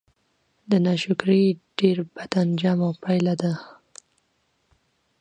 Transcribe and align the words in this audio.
د 0.69 0.71
ناشکرۍ 0.85 1.45
ډير 1.79 1.97
بد 2.15 2.31
آنجام 2.41 2.79
او 2.87 2.91
پايله 3.03 3.33
ده 3.41 3.53